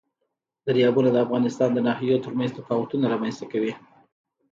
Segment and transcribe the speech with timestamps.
[0.65, 3.73] دریابونه د افغانستان د ناحیو ترمنځ تفاوتونه رامنځ ته کوي.